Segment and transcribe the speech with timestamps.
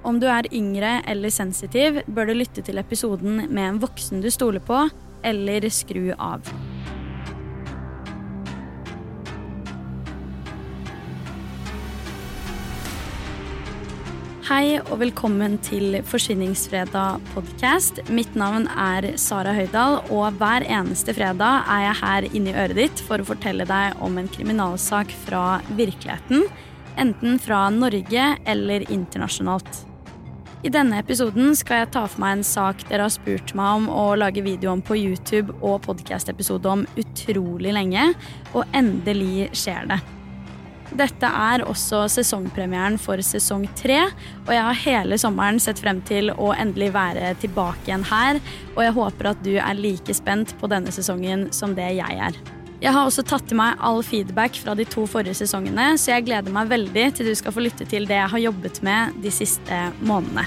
[0.00, 4.30] Om du er yngre eller sensitiv, bør du lytte til episoden med en voksen du
[4.32, 4.86] stoler på,
[5.28, 6.46] eller skru av.
[14.48, 18.00] Hei og velkommen til Forsvinningsfredag podcast.
[18.08, 22.80] Mitt navn er Sara Høydahl, og hver eneste fredag er jeg her inne i øret
[22.80, 26.48] ditt for å fortelle deg om en kriminalsak fra virkeligheten,
[26.98, 29.84] enten fra Norge eller internasjonalt.
[30.60, 33.86] I denne episoden skal jeg ta for meg en sak dere har spurt meg om
[33.88, 38.10] å lage video om på YouTube og podkast-episode om utrolig lenge,
[38.52, 39.98] og endelig skjer det.
[41.00, 44.02] Dette er også sesongpremieren for sesong tre,
[44.44, 48.44] og jeg har hele sommeren sett frem til å endelig være tilbake igjen her,
[48.76, 52.36] og jeg håper at du er like spent på denne sesongen som det jeg er.
[52.80, 56.24] Jeg har også tatt til meg all feedback fra de to forrige sesongene, så jeg
[56.30, 59.32] gleder meg veldig til du skal få lytte til det jeg har jobbet med de
[59.34, 60.46] siste månedene.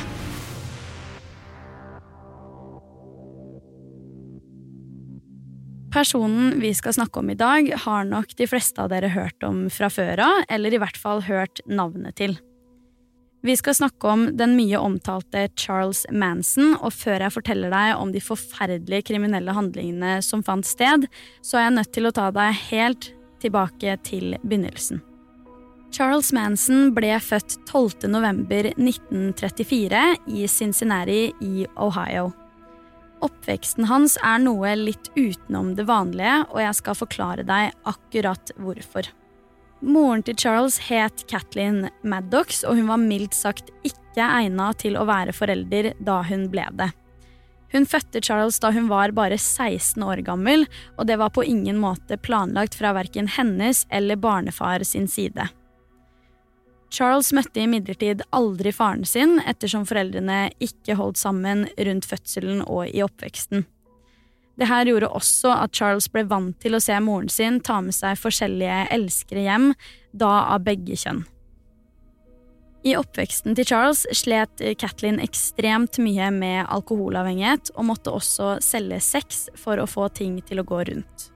[5.93, 9.67] Personen vi skal snakke om i dag, har nok de fleste av dere hørt om
[9.69, 12.33] fra før av, eller i hvert fall hørt navnet til.
[13.43, 18.13] Vi skal snakke om den mye omtalte Charles Manson, og før jeg forteller deg om
[18.13, 21.09] de forferdelige kriminelle handlingene som fant sted,
[21.43, 23.09] så er jeg nødt til å ta deg helt
[23.43, 25.01] tilbake til begynnelsen.
[25.91, 28.07] Charles Manson ble født 12.
[28.13, 30.05] november 1934
[30.39, 32.29] i Cincinnati i Ohio.
[33.27, 39.11] Oppveksten hans er noe litt utenom det vanlige, og jeg skal forklare deg akkurat hvorfor.
[39.83, 45.03] Moren til Charles het Kathleen Maddox, og hun var mildt sagt ikke egna til å
[45.09, 46.93] være forelder da hun ble det.
[47.73, 50.63] Hun fødte Charles da hun var bare 16 år gammel,
[50.95, 55.49] og det var på ingen måte planlagt fra verken hennes eller barnefar sin side.
[56.93, 63.01] Charles møtte imidlertid aldri faren sin, ettersom foreldrene ikke holdt sammen rundt fødselen og i
[63.03, 63.65] oppveksten.
[64.59, 67.95] Det her gjorde også at Charles ble vant til å se moren sin ta med
[67.95, 69.71] seg forskjellige elskere hjem,
[70.13, 71.23] da av begge kjønn.
[72.83, 79.45] I oppveksten til Charles slet Kathleen ekstremt mye med alkoholavhengighet og måtte også selge sex
[79.55, 81.29] for å få ting til å gå rundt.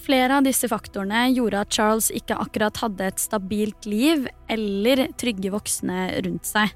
[0.00, 5.52] Flere av disse faktorene gjorde at Charles ikke akkurat hadde et stabilt liv eller trygge
[5.54, 6.72] voksne rundt seg.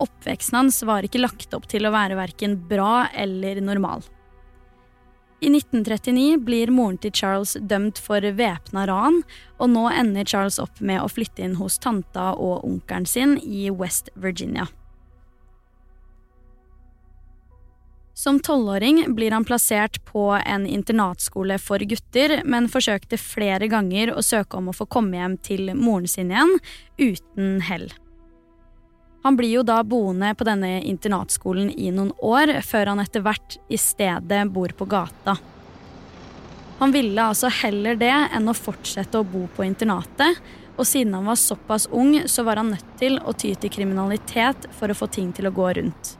[0.00, 4.06] Oppveksten hans var ikke lagt opp til å være verken bra eller normal.
[5.40, 9.20] I 1939 blir moren til Charles dømt for væpna ran,
[9.62, 13.68] og nå ender Charles opp med å flytte inn hos tanta og onkelen sin i
[13.70, 14.66] West Virginia.
[18.18, 24.24] Som tolvåring blir han plassert på en internatskole for gutter, men forsøkte flere ganger å
[24.26, 26.56] søke om å få komme hjem til moren sin igjen,
[26.98, 27.86] uten hell.
[29.28, 33.58] Han blir jo da boende på denne internatskolen i noen år, før han etter hvert
[33.68, 35.34] i stedet bor på gata.
[36.78, 40.40] Han ville altså heller det enn å fortsette å bo på internatet,
[40.78, 44.64] og siden han var såpass ung, så var han nødt til å ty til kriminalitet
[44.78, 46.14] for å få ting til å gå rundt.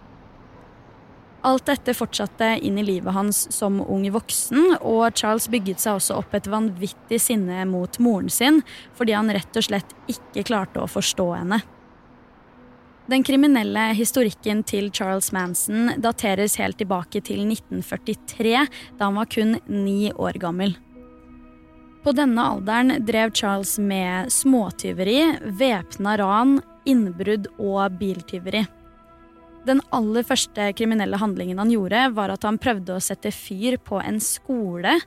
[1.48, 6.20] Alt dette fortsatte inn i livet hans som ung voksen, og Charles bygget seg også
[6.20, 8.60] opp et vanvittig sinne mot moren sin
[9.00, 11.62] fordi han rett og slett ikke klarte å forstå henne.
[13.08, 18.66] Den kriminelle historikken til Charles Manson dateres helt tilbake til 1943,
[18.98, 20.74] da han var kun ni år gammel.
[22.04, 25.22] På denne alderen drev Charles med småtyveri,
[25.56, 28.66] væpna ran, innbrudd og biltyveri.
[29.64, 34.02] Den aller første kriminelle handlingen han gjorde, var at han prøvde å sette fyr på
[34.04, 34.98] en skole,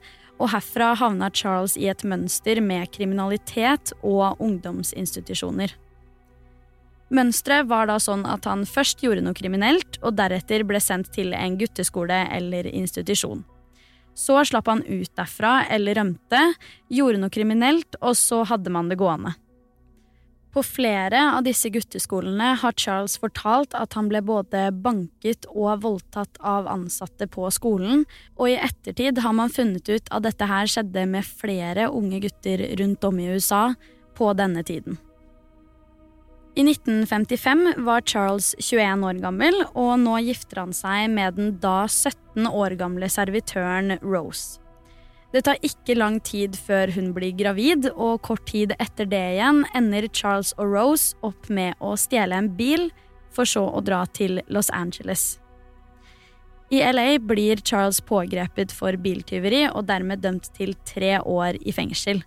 [0.42, 5.78] og herfra havna Charles i et mønster med kriminalitet og ungdomsinstitusjoner.
[7.12, 11.34] Mønsteret var da sånn at han først gjorde noe kriminelt, og deretter ble sendt til
[11.36, 13.44] en gutteskole eller institusjon.
[14.16, 16.42] Så slapp han ut derfra eller rømte,
[16.92, 19.36] gjorde noe kriminelt, og så hadde man det gående.
[20.52, 26.42] På flere av disse gutteskolene har Charles fortalt at han ble både banket og voldtatt
[26.44, 28.04] av ansatte på skolen,
[28.36, 32.68] og i ettertid har man funnet ut at dette her skjedde med flere unge gutter
[32.84, 33.70] rundt om i USA
[34.20, 35.00] på denne tiden.
[36.52, 41.86] I 1955 var Charles 21 år gammel, og nå gifter han seg med den da
[41.88, 44.60] 17 år gamle servitøren Rose.
[45.32, 49.64] Det tar ikke lang tid før hun blir gravid, og kort tid etter det igjen
[49.78, 52.90] ender Charles og Rose opp med å stjele en bil,
[53.32, 55.38] for så å dra til Los Angeles.
[56.72, 62.20] I LA blir Charles pågrepet for biltyveri og dermed dømt til tre år i fengsel.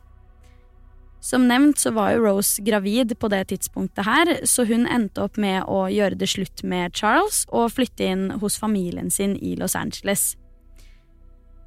[1.25, 5.39] Som nevnt så var jo Rose gravid på det tidspunktet her, så hun endte opp
[5.41, 9.73] med å gjøre det slutt med Charles og flytte inn hos familien sin i Los
[9.79, 10.35] Angeles.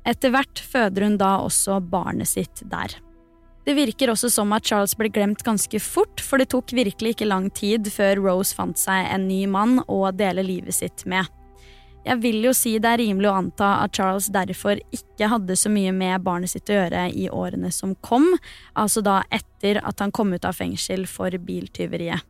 [0.05, 2.99] Etter hvert føder hun da også barnet sitt der.
[3.65, 7.27] Det virker også som at Charles ble glemt ganske fort, for det tok virkelig ikke
[7.27, 11.25] lang tid før Rose fant seg en ny mann å dele livet sitt med.
[12.07, 15.71] Jeg vil jo si det er rimelig å anta at Charles derfor ikke hadde så
[15.71, 18.29] mye med barnet sitt å gjøre i årene som kom,
[18.79, 22.23] altså da etter at han kom ut av fengsel for biltyveriet.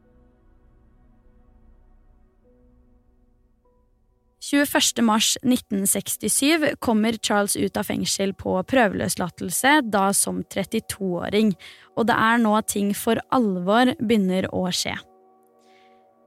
[4.48, 5.04] 21.
[5.04, 11.52] mars 1967 kommer Charles ut av fengsel på prøveløslatelse, da som 32-åring,
[12.00, 14.96] og det er nå ting for alvor begynner å skje.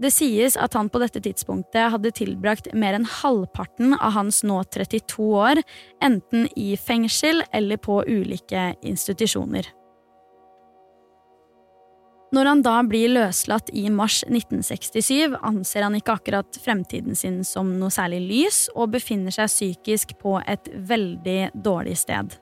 [0.00, 4.62] Det sies at han på dette tidspunktet hadde tilbrakt mer enn halvparten av hans nå
[4.72, 5.60] 32 år
[6.04, 9.68] enten i fengsel eller på ulike institusjoner.
[12.30, 17.72] Når han da blir løslatt i mars 1967, anser han ikke akkurat fremtiden sin som
[17.80, 22.38] noe særlig lys, og befinner seg psykisk på et veldig dårlig sted.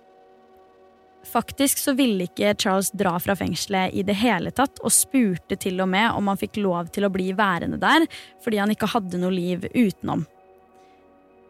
[1.28, 5.80] Faktisk så ville ikke Charles dra fra fengselet i det hele tatt, og spurte til
[5.84, 8.08] og med om han fikk lov til å bli værende der,
[8.44, 10.24] fordi han ikke hadde noe liv utenom.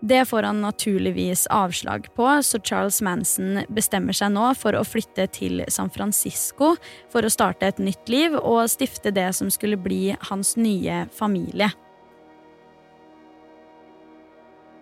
[0.01, 5.27] Det får han naturligvis avslag på, så Charles Manson bestemmer seg nå for å flytte
[5.35, 6.77] til San Francisco
[7.11, 11.73] for å starte et nytt liv og stifte det som skulle bli hans nye familie.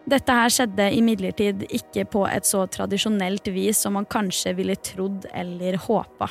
[0.06, 5.26] Dette her skjedde imidlertid ikke på et så tradisjonelt vis som man kanskje ville trodd
[5.34, 6.30] eller håpa.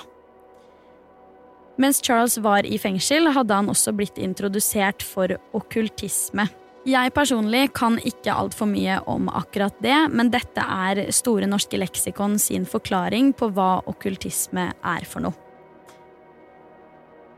[1.75, 6.47] Mens Charles var i fengsel, hadde han også blitt introdusert for okkultisme.
[6.87, 12.37] Jeg personlig kan ikke altfor mye om akkurat det, men dette er Store norske leksikon
[12.39, 15.44] sin forklaring på hva okkultisme er for noe.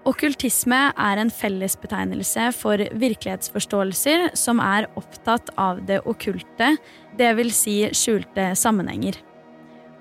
[0.07, 6.77] Okkultisme er en fellesbetegnelse for virkelighetsforståelser som er opptatt av det okkulte,
[7.19, 7.57] dvs.
[7.57, 9.17] Si skjulte sammenhenger.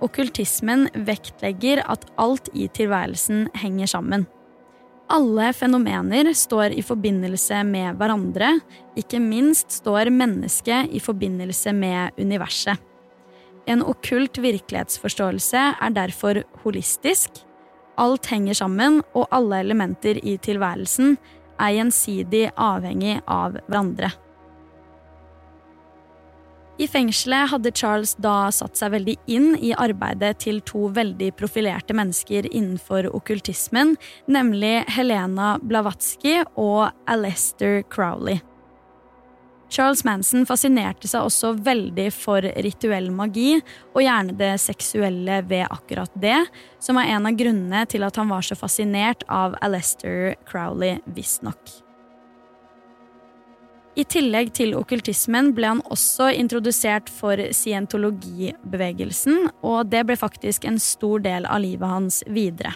[0.05, 4.29] Okkultismen vektlegger at alt i tilværelsen henger sammen.
[5.11, 8.53] Alle fenomener står i forbindelse med hverandre,
[8.99, 12.79] ikke minst står mennesket i forbindelse med universet.
[13.67, 17.43] En okkult virkelighetsforståelse er derfor holistisk,
[17.97, 21.17] Alt henger sammen, og alle elementer i tilværelsen
[21.57, 24.13] er gjensidig avhengig av hverandre.
[26.77, 31.97] I fengselet hadde Charles da satt seg veldig inn i arbeidet til to veldig profilerte
[31.97, 33.95] mennesker innenfor okkultismen,
[34.29, 38.43] nemlig Helena Blavatsky og Alester Crowley.
[39.69, 43.59] Charles Manson fascinerte seg også veldig for rituell magi,
[43.95, 46.39] og gjerne det seksuelle ved akkurat det,
[46.83, 51.83] som er en av grunnene til at han var så fascinert av Alester Crowley, visstnok.
[53.97, 60.77] I tillegg til okkultismen ble han også introdusert for scientologibevegelsen, og det ble faktisk en
[60.83, 62.75] stor del av livet hans videre.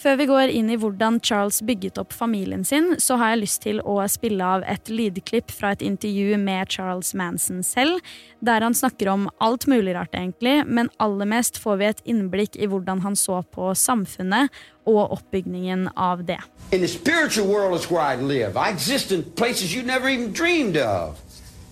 [0.00, 3.60] Før vi går inn i hvordan Charles bygget opp familien sin, så har jeg lyst
[3.66, 8.00] til å spille av et lydklipp fra et intervju med Charles Manson selv,
[8.40, 12.56] der han snakker om alt mulig rart, egentlig, men aller mest får vi et innblikk
[12.56, 14.48] i hvordan han så på samfunnet
[14.88, 16.40] og oppbygningen av det.
[16.72, 18.56] In the spiritual world is where I live.
[18.56, 21.20] I exist in places you never even dreamed of.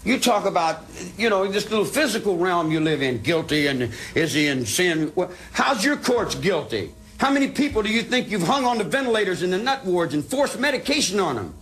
[0.04, 0.84] You talk about,
[1.16, 5.12] you know, this little physical realm you live in, guilty and is he in sin?
[5.52, 6.92] How's your courts guilty?
[7.18, 10.14] How many people do you think you've hung on the ventilators in the nut wards
[10.14, 11.54] and forced medication on them?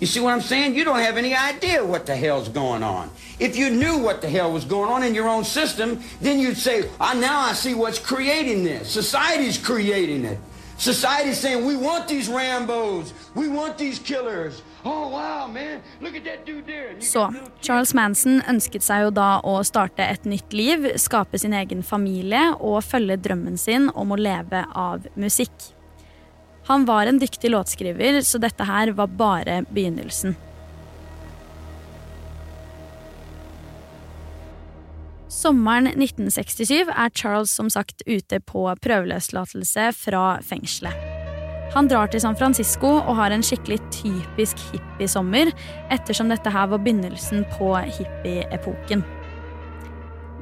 [0.00, 0.74] You see what I'm saying?
[0.74, 3.10] You don't have any idea what the hell's going on.
[3.38, 6.56] If you knew what the hell was going on in your own system, then you'd
[6.56, 8.90] say, ah, now I see what's creating this.
[8.90, 10.38] Society's creating it.
[10.78, 13.12] Society's saying, we want these Rambos.
[13.34, 14.62] We want these killers.
[14.84, 15.80] Oh, wow, man.
[16.00, 17.00] Look at that dude there.
[17.00, 17.32] Så.
[17.60, 22.52] Charles Manson ønsket seg jo da å starte et nytt liv, skape sin egen familie
[22.60, 25.72] og følge drømmen sin om å leve av musikk.
[26.68, 30.36] Han var en dyktig låtskriver, så dette her var bare begynnelsen.
[35.36, 40.96] Sommeren 1967 er Charles som sagt ute på prøveløslatelse fra fengselet.
[41.74, 45.50] Han drar til San Francisco og har en skikkelig typisk hippiesommer,
[45.92, 49.04] ettersom dette her var begynnelsen på hippie-epoken.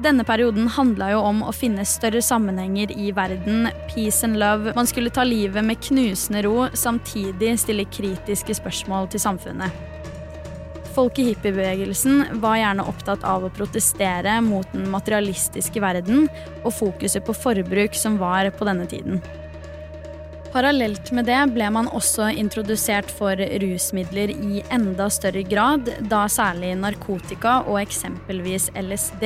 [0.05, 4.71] Denne perioden handla jo om å finne større sammenhenger i verden, peace and love.
[4.79, 9.94] Man skulle ta livet med knusende ro, samtidig stille kritiske spørsmål til samfunnet.
[10.95, 16.29] Folk i hippiebevegelsen var gjerne opptatt av å protestere mot den materialistiske verden
[16.63, 19.19] og fokuset på forbruk som var på denne tiden.
[20.55, 26.71] Parallelt med det ble man også introdusert for rusmidler i enda større grad, da særlig
[26.79, 29.25] narkotika og eksempelvis LSD,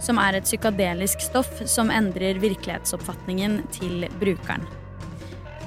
[0.00, 4.64] som er et psykadelisk stoff som endrer virkelighetsoppfatningen til brukeren.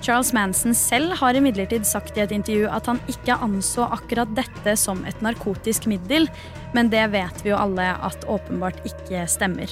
[0.06, 4.76] Charles Manson selv har imidlertid sagt i et intervju at han ikke anså akkurat dette
[4.78, 6.28] som et narkotisk middel,
[6.78, 9.72] men det vet vi jo alle at åpenbart ikke stemmer.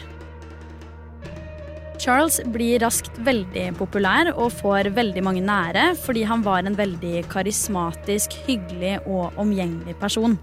[2.02, 7.28] Charles blir raskt veldig populær og får veldig mange nære fordi han var en veldig
[7.30, 10.40] karismatisk, hyggelig og omgjengelig person.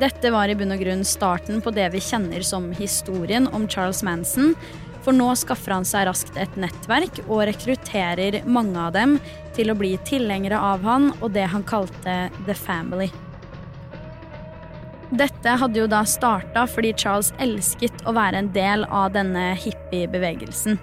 [0.00, 4.00] Dette var i bunn og grunn starten på det vi kjenner som historien om Charles
[4.02, 4.56] Manson,
[5.04, 9.18] for nå skaffer han seg raskt et nettverk og rekrutterer mange av dem
[9.56, 13.10] til å bli tilhengere av han og det han kalte The Family.
[15.14, 20.80] Dette hadde jo da starta fordi Charles elsket å være en del av denne hippiebevegelsen.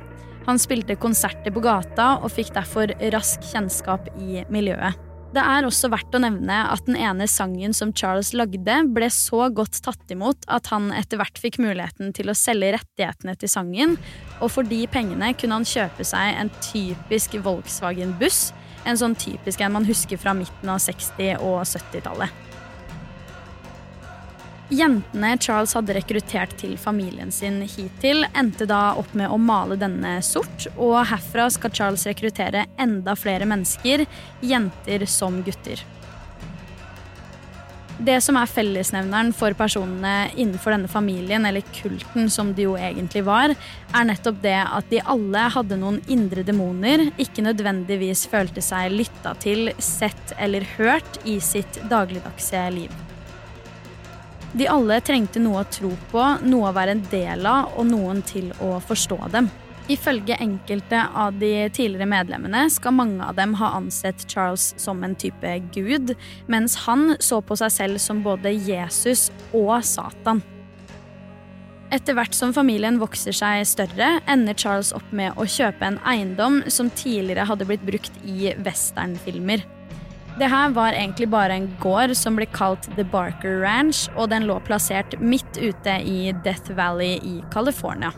[0.48, 5.11] Han spilte konserter på gata og fikk derfor rask kjennskap i miljøet.
[5.32, 9.46] Det er også verdt å nevne at den ene sangen som Charles lagde, ble så
[9.56, 13.96] godt tatt imot at han etter hvert fikk muligheten til å selge rettighetene til sangen,
[14.44, 18.50] og for de pengene kunne han kjøpe seg en typisk Volkswagen-buss,
[18.84, 22.51] en sånn typisk en man husker fra midten av 60- og 70-tallet.
[24.72, 30.14] Jentene Charles hadde rekruttert til familien sin hittil, endte da opp med å male denne
[30.24, 34.06] sort, og herfra skal Charles rekruttere enda flere mennesker,
[34.40, 35.84] jenter som gutter.
[38.02, 43.26] Det som er fellesnevneren for personene innenfor denne familien, eller kulten som de jo egentlig
[43.28, 48.96] var, er nettopp det at de alle hadde noen indre demoner, ikke nødvendigvis følte seg
[48.96, 53.11] lytta til, sett eller hørt i sitt dagligdagse liv.
[54.52, 58.20] De alle trengte noe å tro på, noe å være en del av og noen
[58.28, 59.48] til å forstå dem.
[59.92, 65.16] Ifølge enkelte av de tidligere medlemmene skal mange av dem ha ansett Charles som en
[65.16, 66.14] type gud,
[66.52, 70.44] mens han så på seg selv som både Jesus og Satan.
[71.92, 76.62] Etter hvert som familien vokser seg større, ender Charles opp med å kjøpe en eiendom
[76.72, 79.66] som tidligere hadde blitt brukt i westernfilmer.
[80.42, 84.48] Det her var egentlig bare en gård som ble kalt The Barker Ranch, og den
[84.50, 88.10] lå plassert midt ute i Death Valley i California.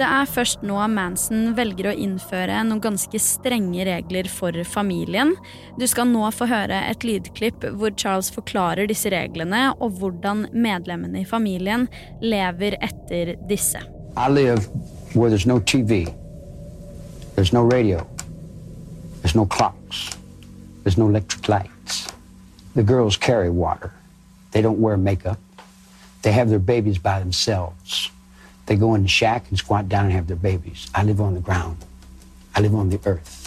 [0.00, 5.34] Det er først nå Manson velger å innføre noen ganske strenge regler for familien.
[5.76, 11.20] Du skal nå få høre et lydklipp hvor Charles forklarer disse reglene, og hvordan medlemmene
[11.20, 11.84] i familien
[12.24, 13.84] lever etter disse.
[14.16, 14.64] I live
[15.12, 16.08] where there's no TV,
[17.36, 18.00] there's no radio,
[19.20, 20.16] there's no clocks,
[20.84, 22.08] there's no electric lights.
[22.74, 23.92] The girls carry water.
[24.52, 25.38] They don't wear makeup.
[26.22, 28.10] They have their babies by themselves.
[28.66, 30.88] They go in the shack and squat down and have their babies.
[30.94, 31.78] I live on the ground.
[32.54, 33.40] I live on the earth.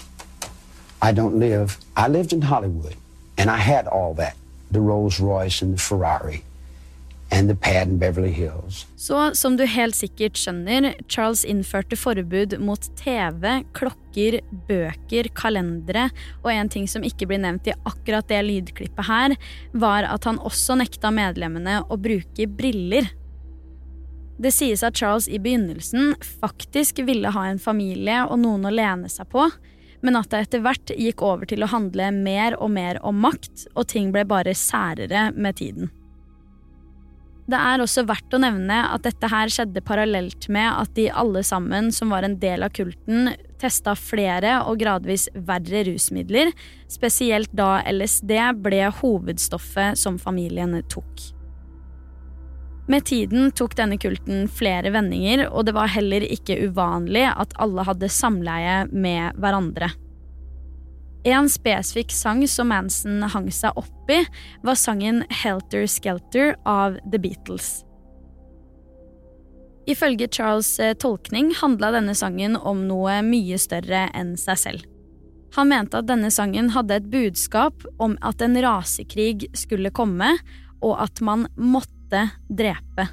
[1.01, 2.95] I don't live, I lived in Hollywood
[3.37, 4.35] and I had all that
[4.71, 6.43] the Rolls Royce and the Ferrari
[8.95, 16.07] Så som du helt sikkert skjønner, Charles innførte forbud mot TV, klokker, bøker, kalendere,
[16.43, 19.37] og en ting som ikke blir nevnt i akkurat det lydklippet her,
[19.75, 23.11] var at han også nekta medlemmene å bruke briller.
[24.37, 29.09] Det sies at Charles i begynnelsen faktisk ville ha en familie og noen å lene
[29.09, 29.49] seg på,
[30.05, 33.65] men at det etter hvert gikk over til å handle mer og mer om makt,
[33.73, 35.89] og ting ble bare særere med tiden.
[37.47, 41.45] Det er også verdt å nevne at dette her skjedde parallelt med at de alle
[41.47, 43.29] sammen som var en del av kulten,
[43.61, 46.51] testa flere og gradvis verre rusmidler,
[46.91, 51.29] spesielt da LSD ble hovedstoffet som familien tok.
[52.91, 57.83] Med tiden tok denne kulten flere vendinger, og det var heller ikke uvanlig at alle
[57.87, 59.91] hadde samleie med hverandre.
[61.27, 64.21] En spesifikk sang som Manson hang seg opp i,
[64.63, 67.81] var sangen Helter Skelter av The Beatles.
[69.91, 74.87] Ifølge Charles' eh, tolkning handla denne sangen om noe mye større enn seg selv.
[75.55, 80.31] Han mente at denne sangen hadde et budskap om at en rasekrig skulle komme,
[80.79, 83.07] og at man måtte drepe.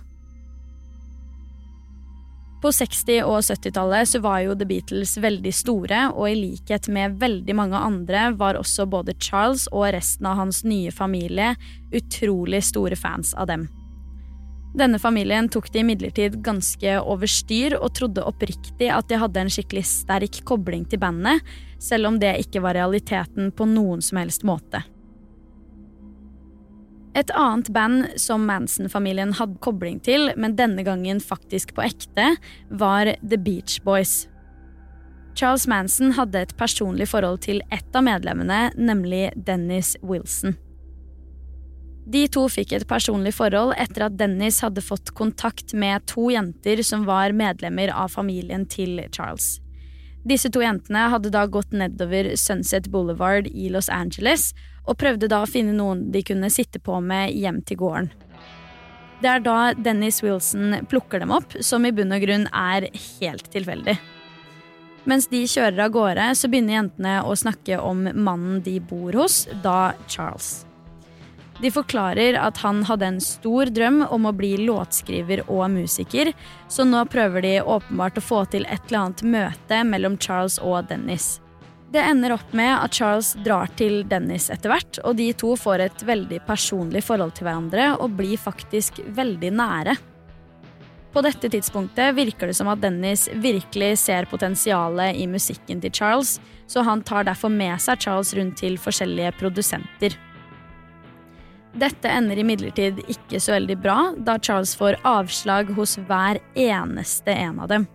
[2.64, 7.18] På 60- og 70-tallet så var jo The Beatles veldig store, og i likhet med
[7.21, 11.50] veldig mange andre var også både Charles og resten av hans nye familie
[11.92, 13.66] utrolig store fans av dem.
[14.80, 19.52] Denne familien tok det imidlertid ganske over styr og trodde oppriktig at de hadde en
[19.52, 21.44] skikkelig sterk kobling til bandet,
[21.76, 24.80] selv om det ikke var realiteten på noen som helst måte.
[27.14, 32.33] Et annet band som Manson-familien hadde kobling til, men denne gangen faktisk på ekte,
[32.75, 34.25] var The Beach Boys.
[35.38, 40.56] Charles Manson hadde et personlig forhold til ett av medlemmene, nemlig Dennis Wilson.
[42.04, 46.83] De to fikk et personlig forhold etter at Dennis hadde fått kontakt med to jenter
[46.85, 49.56] som var medlemmer av familien til Charles.
[50.25, 54.52] Disse to jentene hadde da gått nedover Sunset Boulevard i Los Angeles
[54.88, 58.11] og prøvde da å finne noen de kunne sitte på med hjem til gården.
[59.21, 63.47] Det er da Dennis Wilson plukker dem opp, som i bunn og grunn er helt
[63.52, 63.97] tilfeldig.
[65.09, 69.45] Mens de kjører av gårde, så begynner jentene å snakke om mannen de bor hos,
[69.64, 70.64] da Charles.
[71.62, 76.32] De forklarer at han hadde en stor drøm om å bli låtskriver og musiker,
[76.68, 80.90] så nå prøver de åpenbart å få til et eller annet møte mellom Charles og
[80.90, 81.37] Dennis.
[81.94, 85.84] Det ender opp med at Charles drar til Dennis etter hvert, og de to får
[85.84, 89.94] et veldig personlig forhold til hverandre og blir faktisk veldig nære.
[91.14, 96.40] På dette tidspunktet virker det som at Dennis virkelig ser potensialet i musikken til Charles,
[96.66, 100.18] så han tar derfor med seg Charles rundt til forskjellige produsenter.
[101.75, 107.59] Dette ender imidlertid ikke så veldig bra, da Charles får avslag hos hver eneste en
[107.64, 107.88] av dem.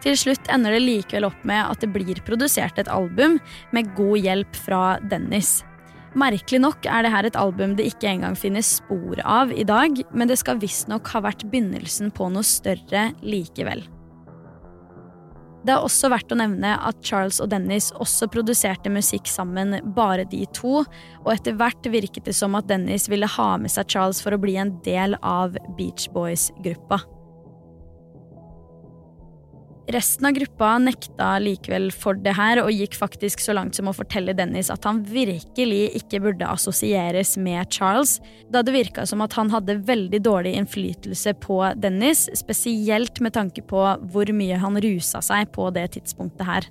[0.00, 3.36] Til slutt ender det likevel opp med at det blir produsert et album
[3.74, 5.58] med god hjelp fra Dennis.
[6.18, 10.00] Merkelig nok er det her et album det ikke engang finnes spor av i dag,
[10.14, 13.84] men det skal visstnok ha vært begynnelsen på noe større likevel.
[15.66, 20.26] Det er også verdt å nevne at Charles og Dennis også produserte musikk sammen, bare
[20.30, 20.84] de to,
[21.24, 24.40] og etter hvert virket det som at Dennis ville ha med seg Charles for å
[24.40, 27.02] bli en del av Beach Boys-gruppa.
[29.88, 33.94] Resten av gruppa nekta likevel for det her, og gikk faktisk så langt som å
[33.96, 38.18] fortelle Dennis at han virkelig ikke burde assosieres med Charles,
[38.52, 43.64] da det virka som at han hadde veldig dårlig innflytelse på Dennis, spesielt med tanke
[43.64, 46.68] på hvor mye han rusa seg på det tidspunktet her.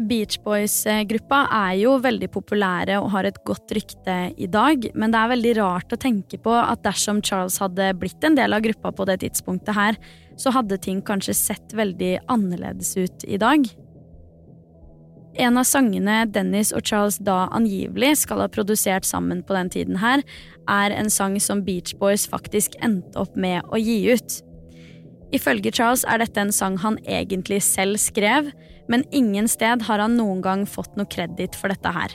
[0.00, 5.20] Beach Boys-gruppa er jo veldig populære og har et godt rykte i dag, men det
[5.20, 8.92] er veldig rart å tenke på at dersom Charles hadde blitt en del av gruppa
[8.96, 9.98] på det tidspunktet her,
[10.40, 13.68] så hadde ting kanskje sett veldig annerledes ut i dag.
[15.40, 20.00] En av sangene Dennis og Charles da angivelig skal ha produsert sammen på den tiden
[20.00, 20.24] her,
[20.68, 24.40] er en sang som Beach Boys faktisk endte opp med å gi ut.
[25.32, 28.52] Ifølge Charles er dette en sang han egentlig selv skrev,
[28.88, 32.14] men ingen sted har han noen gang fått noe kreditt for dette her.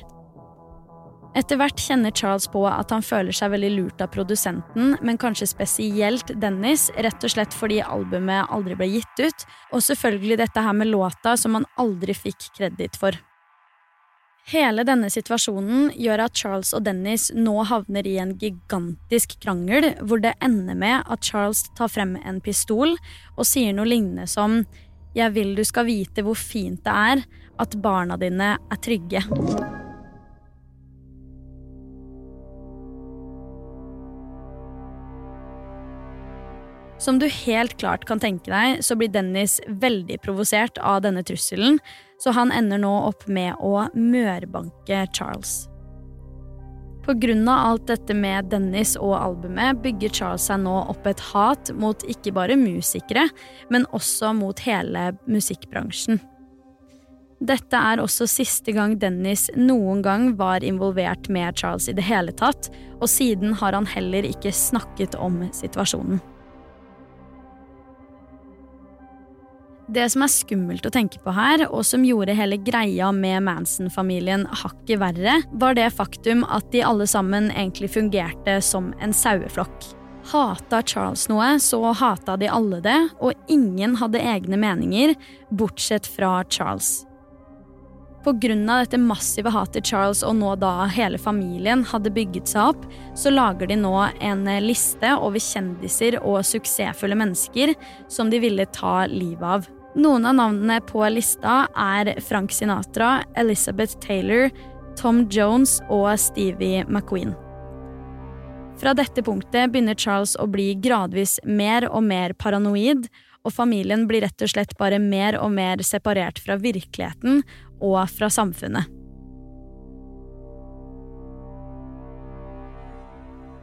[1.38, 5.50] Etter hvert kjenner Charles på at han føler seg veldig lurt av produsenten, men kanskje
[5.52, 10.74] spesielt Dennis, rett og slett fordi albumet aldri ble gitt ut, og selvfølgelig dette her
[10.74, 13.20] med låta som han aldri fikk kreditt for.
[14.48, 20.24] Hele denne situasjonen gjør at Charles og Dennis nå havner i en gigantisk krangel, hvor
[20.24, 22.96] det ender med at Charles tar frem en pistol
[23.36, 24.62] og sier noe lignende som
[25.16, 27.26] Jeg vil du skal vite hvor fint det er
[27.58, 29.24] at barna dine er trygge.
[36.98, 41.78] Som du helt klart kan tenke deg, så blir Dennis veldig provosert av denne trusselen,
[42.18, 45.68] så han ender nå opp med å mørbanke Charles.
[47.08, 52.02] Av alt dette med Dennis og albumet bygger Charles seg nå opp et hat mot
[52.04, 53.30] ikke bare musikere,
[53.72, 56.20] men også mot hele musikkbransjen.
[57.40, 62.34] Dette er også siste gang Dennis noen gang var involvert med Charles i det hele
[62.36, 62.68] tatt,
[63.00, 66.20] og siden har han heller ikke snakket om situasjonen.
[69.88, 74.44] Det som er skummelt å tenke på her, og som gjorde hele greia med Manson-familien
[74.64, 79.94] hakket verre, var det faktum at de alle sammen egentlig fungerte som en saueflokk.
[80.28, 85.16] Hata Charles noe, så hata de alle det, og ingen hadde egne meninger,
[85.56, 87.06] bortsett fra Charles.
[88.28, 88.58] Pga.
[88.60, 92.84] dette massive hatet Charles og nå da hele familien hadde bygget seg opp,
[93.16, 97.72] så lager de nå en liste over kjendiser og suksessfulle mennesker
[98.12, 99.77] som de ville ta livet av.
[99.98, 104.52] Noen av navnene på lista er Frank Sinatra, Elizabeth Taylor,
[104.98, 107.34] Tom Jones og Stevie McQueen.
[108.78, 113.10] Fra dette punktet begynner Charles å bli gradvis mer og mer paranoid,
[113.42, 117.42] og familien blir rett og slett bare mer og mer separert fra virkeligheten
[117.82, 118.94] og fra samfunnet.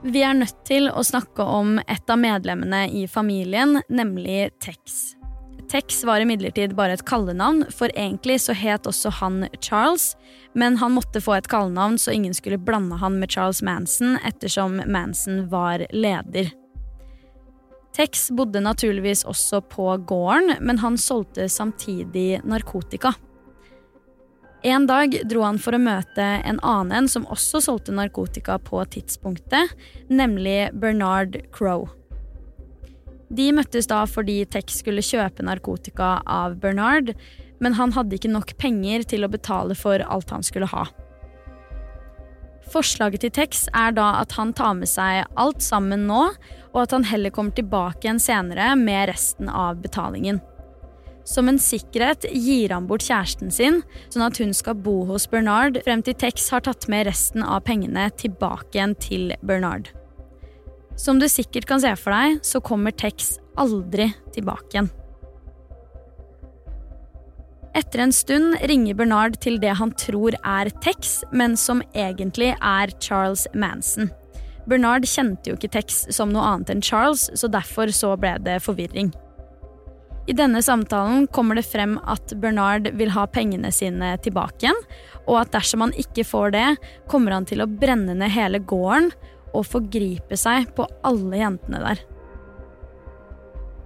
[0.05, 5.15] Vi er nødt til å snakke om et av medlemmene i familien, nemlig Tex.
[5.75, 10.13] Tex var imidlertid bare et kallenavn, for egentlig så het også han Charles,
[10.55, 14.77] men han måtte få et kallenavn så ingen skulle blande han med Charles Manson, ettersom
[14.87, 16.53] Manson var leder.
[17.91, 23.17] Tex bodde naturligvis også på gården, men han solgte samtidig narkotika.
[24.63, 29.75] En dag dro han for å møte en annen som også solgte narkotika på tidspunktet,
[30.07, 31.91] nemlig Bernard Crow.
[33.35, 37.15] De møttes da fordi Tex skulle kjøpe narkotika av Bernard,
[37.63, 40.87] men han hadde ikke nok penger til å betale for alt han skulle ha.
[42.73, 46.23] Forslaget til Tex er da at han tar med seg alt sammen nå,
[46.73, 50.41] og at han heller kommer tilbake igjen senere med resten av betalingen.
[51.25, 53.81] Som en sikkerhet gir han bort kjæresten sin,
[54.13, 57.65] sånn at hun skal bo hos Bernard frem til Tex har tatt med resten av
[57.69, 59.89] pengene tilbake igjen til Bernard.
[60.97, 64.91] Som du sikkert kan se for deg, så kommer Tex aldri tilbake igjen.
[67.75, 72.95] Etter en stund ringer Bernard til det han tror er Tex, men som egentlig er
[73.03, 74.13] Charles Manson.
[74.71, 78.61] Bernard kjente jo ikke Tex som noe annet enn Charles, så derfor så ble det
[78.65, 79.11] forvirring.
[80.31, 84.81] I denne samtalen kommer det frem at Bernard vil ha pengene sine tilbake igjen,
[85.27, 86.69] og at dersom han ikke får det,
[87.11, 89.11] kommer han til å brenne ned hele gården
[89.55, 92.03] og forgripe seg på alle jentene der.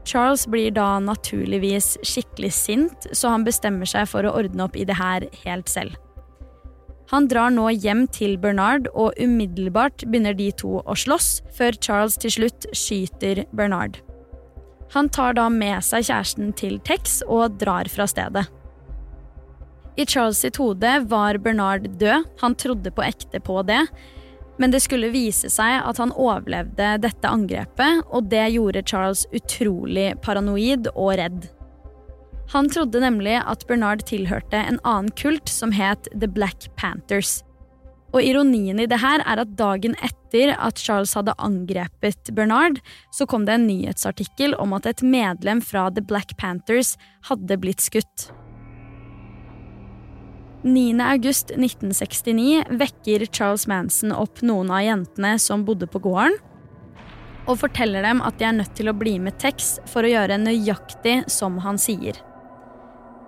[0.09, 4.87] Charles blir da naturligvis skikkelig sint, så han bestemmer seg for å ordne opp i
[4.89, 5.99] det her helt selv.
[7.13, 12.19] Han drar nå hjem til Bernard, og umiddelbart begynner de to å slåss, før Charles
[12.21, 14.01] til slutt skyter Bernard.
[14.93, 18.47] Han tar da med seg kjæresten til Tex og drar fra stedet.
[19.99, 23.83] I Charles sitt hode var Bernard død, han trodde på ekte på det,
[24.59, 30.12] men det skulle vise seg at han overlevde dette angrepet, og det gjorde Charles utrolig
[30.25, 31.49] paranoid og redd.
[32.53, 37.42] Han trodde nemlig at Bernard tilhørte en annen kult som het The Black Panthers.
[38.16, 42.81] Og ironien i det her er at dagen etter at Charles hadde angrepet Bernard,
[43.12, 46.97] så kom det en nyhetsartikkel om at et medlem fra The Black Panthers
[47.29, 48.31] hadde blitt skutt.
[50.69, 51.01] 9.
[51.01, 56.37] august 1969 vekker Charles Manson opp noen av jentene som bodde på gården,
[57.49, 60.37] og forteller dem at de er nødt til å bli med Tex for å gjøre
[60.43, 62.19] nøyaktig som han sier.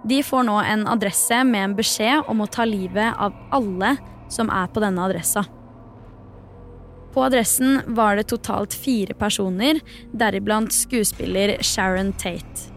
[0.04, 3.94] De får nå en adresse med en beskjed om å ta livet av alle
[4.32, 5.46] som er på denne adressa.
[7.14, 9.80] På adressen var det totalt fire personer,
[10.12, 12.68] deriblant skuespiller Sharon Tate.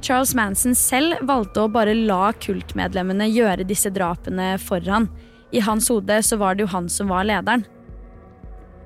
[0.00, 5.10] Charles Manson selv valgte å bare la kultmedlemmene gjøre disse drapene for han.
[5.52, 7.66] I hans hode så var det jo han som var lederen.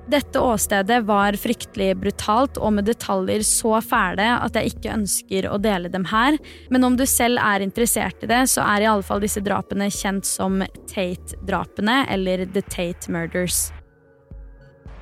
[0.05, 5.57] Dette åstedet var fryktelig brutalt og med detaljer så fæle at jeg ikke ønsker å
[5.57, 6.37] dele dem her,
[6.69, 9.89] men om du selv er interessert i det, så er i alle fall disse drapene
[9.89, 13.71] kjent som Tate-drapene eller The Tate Murders.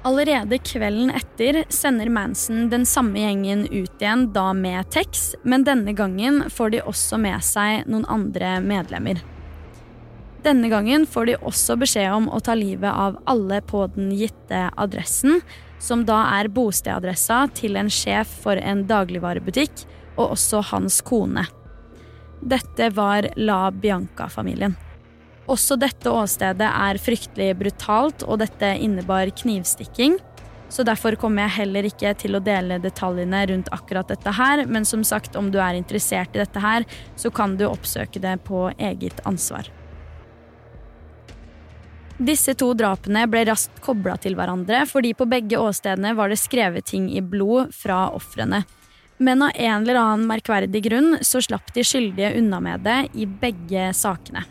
[0.04, 5.94] Allerede kvelden etter sender Manson den samme gjengen ut igjen, da med Tex, men denne
[5.96, 9.22] gangen får de også med seg noen andre medlemmer.
[10.44, 14.66] Denne gangen får de også beskjed om å ta livet av alle på den gitte
[14.76, 15.39] adressen,
[15.80, 19.86] som da er bostedadressa til en sjef for en dagligvarebutikk,
[20.18, 21.48] og også hans kone.
[22.44, 24.76] Dette var La Bianca-familien.
[25.52, 30.18] Også dette åstedet er fryktelig brutalt, og dette innebar knivstikking.
[30.74, 34.88] Så derfor kommer jeg heller ikke til å dele detaljene rundt akkurat dette her, men
[34.90, 36.88] som sagt, om du er interessert i dette her,
[37.20, 39.70] så kan du oppsøke det på eget ansvar.
[42.24, 46.88] Disse to drapene ble raskt kobla til hverandre, fordi på begge åstedene var det skrevet
[46.90, 48.64] ting i blod fra ofrene.
[49.22, 53.28] Men av en eller annen merkverdig grunn så slapp de skyldige unna med det i
[53.28, 54.46] begge sakene.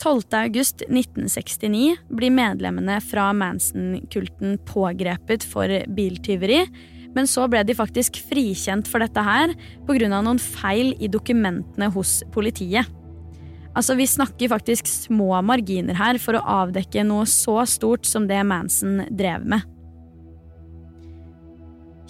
[0.00, 6.62] 12.8.1969 blir medlemmene fra Manson-kulten pågrepet for biltyveri,
[7.12, 9.52] men så ble de faktisk frikjent for dette her
[9.88, 10.08] pga.
[10.08, 12.86] noen feil i dokumentene hos politiet.
[13.76, 18.42] Altså, Vi snakker faktisk små marginer her for å avdekke noe så stort som det
[18.46, 19.62] Manson drev med.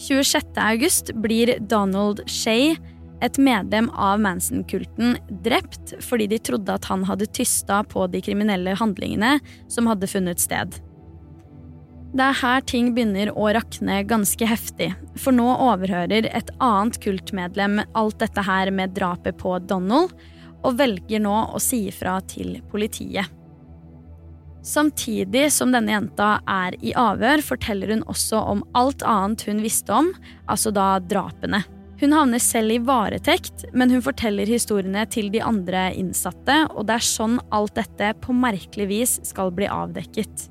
[0.01, 0.57] 26.
[0.57, 2.77] august blir Donald Shay,
[3.21, 8.77] et medlem av Manson-kulten, drept fordi de trodde at han hadde tysta på de kriminelle
[8.81, 10.79] handlingene som hadde funnet sted.
[12.11, 17.85] Det er her ting begynner å rakne ganske heftig, for nå overhører et annet kultmedlem
[17.95, 20.17] alt dette her med drapet på Donald,
[20.61, 23.31] og velger nå å si ifra til politiet.
[24.67, 29.95] Samtidig som denne jenta er i avhør, forteller hun også om alt annet hun visste
[29.97, 30.11] om,
[30.51, 31.63] altså da drapene.
[32.01, 36.97] Hun havner selv i varetekt, men hun forteller historiene til de andre innsatte, og det
[36.97, 40.47] er sånn alt dette på merkelig vis skal bli avdekket.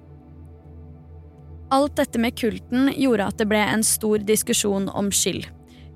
[1.73, 5.47] Alt dette med kulten gjorde at det ble en stor diskusjon om skyld.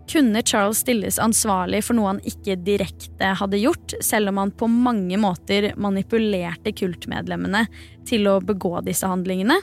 [0.09, 4.67] Kunne Charles stilles ansvarlig for noe han ikke direkte hadde gjort, selv om han på
[4.69, 7.67] mange måter manipulerte kultmedlemmene
[8.09, 9.61] til å begå disse handlingene?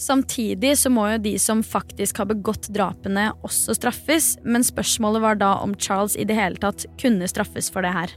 [0.00, 5.38] Samtidig så må jo de som faktisk har begått drapene, også straffes, men spørsmålet var
[5.38, 8.14] da om Charles i det hele tatt kunne straffes for det her.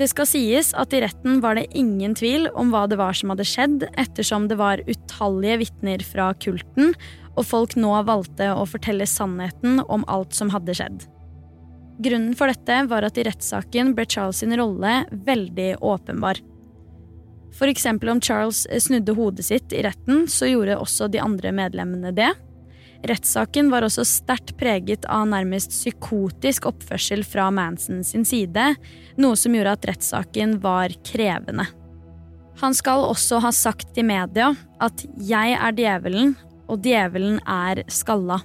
[0.00, 3.34] Det skal sies at i retten var det ingen tvil om hva det var som
[3.34, 6.94] hadde skjedd, ettersom det var utallige vitner fra kulten,
[7.34, 11.04] og folk nå valgte å fortelle sannheten om alt som hadde skjedd.
[12.00, 16.40] Grunnen for dette var at i rettssaken ble Charles sin rolle veldig åpenbar.
[17.60, 22.30] Eksempel om Charles snudde hodet sitt i retten, så gjorde også de andre medlemmene det.
[23.06, 28.74] Rettssaken var også sterkt preget av nærmest psykotisk oppførsel fra Manson sin side,
[29.16, 31.66] noe som gjorde at rettssaken var krevende.
[32.60, 36.36] Han skal også ha sagt til media at 'jeg er djevelen,
[36.68, 38.42] og djevelen er skalla'.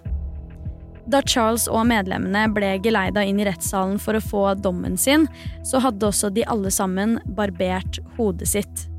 [1.08, 5.28] Da Charles og medlemmene ble geleida inn i rettssalen for å få dommen sin,
[5.64, 8.95] så hadde også de alle sammen barbert hodet sitt.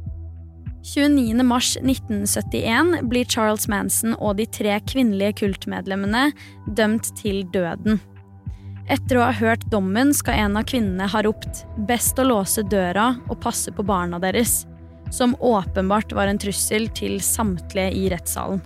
[0.86, 6.32] 29.3.1971 blir Charles Manson og de tre kvinnelige kultmedlemmene
[6.78, 7.98] dømt til døden.
[8.86, 13.06] Etter å ha hørt dommen skal en av kvinnene ha ropt 'best å låse døra
[13.26, 14.62] og passe på barna deres',
[15.10, 18.60] som åpenbart var en trussel til samtlige i rettssalen.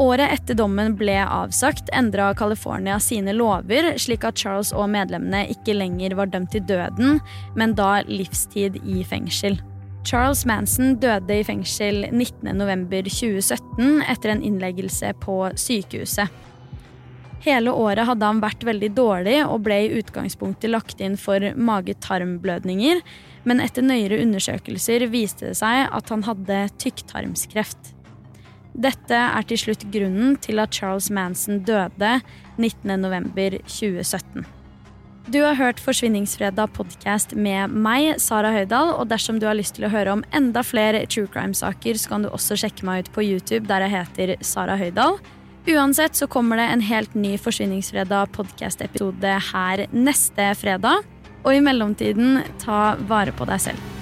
[0.00, 5.76] Året etter dommen ble avsagt, endra California sine lover, slik at Charles og medlemmene ikke
[5.76, 7.20] lenger var dømt til døden,
[7.54, 9.60] men da livstid i fengsel.
[10.04, 16.28] Charles Manson døde i fengsel 19.11.2017 etter en innleggelse på sykehuset.
[17.42, 23.00] Hele året hadde han vært veldig dårlig og ble i utgangspunktet lagt inn for mage-tarm-blødninger,
[23.46, 27.94] men etter nøyere undersøkelser viste det seg at han hadde tykktarmskreft.
[28.72, 32.20] Dette er til slutt grunnen til at Charles Manson døde
[32.62, 34.46] 19.11.2017.
[35.30, 38.90] Du har hørt Forsvinningsfredag podkast med meg, Sara Høydahl.
[38.98, 42.26] Og dersom du har lyst til å høre om enda flere true crime-saker, så kan
[42.26, 45.20] du også sjekke meg ut på YouTube, der jeg heter Sara Høydahl.
[45.70, 51.06] Uansett så kommer det en helt ny Forsvinningsfredag podkast-episode her neste fredag.
[51.46, 54.01] Og i mellomtiden, ta vare på deg selv.